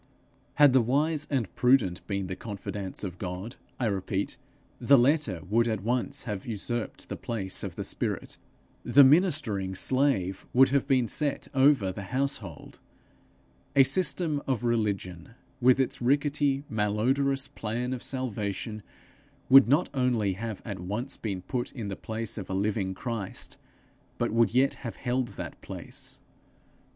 Had 0.55 0.73
the 0.73 0.81
wise 0.81 1.27
and 1.29 1.53
prudent 1.55 2.01
been 2.07 2.25
the 2.25 2.35
confidants 2.35 3.03
of 3.03 3.19
God, 3.19 3.57
I 3.79 3.85
repeat, 3.85 4.35
the 4.79 4.97
letter 4.97 5.43
would 5.47 5.67
at 5.67 5.83
once 5.83 6.23
have 6.23 6.47
usurped 6.47 7.07
the 7.07 7.15
place 7.15 7.63
of 7.63 7.75
the 7.75 7.83
spirit; 7.83 8.39
the 8.83 9.03
ministering 9.03 9.75
slave 9.75 10.43
would 10.53 10.69
have 10.69 10.87
been 10.87 11.07
set 11.07 11.49
over 11.53 11.91
the 11.91 12.01
household; 12.09 12.79
a 13.75 13.83
system 13.83 14.41
of 14.47 14.63
religion, 14.63 15.35
with 15.61 15.79
its 15.79 16.01
rickety, 16.01 16.63
malodorous 16.67 17.47
plan 17.47 17.93
of 17.93 18.01
salvation, 18.01 18.81
would 19.49 19.67
not 19.67 19.87
only 19.93 20.33
have 20.33 20.63
at 20.65 20.79
once 20.79 21.15
been 21.15 21.43
put 21.43 21.71
in 21.73 21.89
the 21.89 21.95
place 21.95 22.39
of 22.39 22.49
a 22.49 22.55
living 22.55 22.95
Christ, 22.95 23.55
but 24.17 24.31
would 24.31 24.51
yet 24.51 24.73
have 24.81 24.95
held 24.95 25.27
that 25.37 25.61
place. 25.61 26.19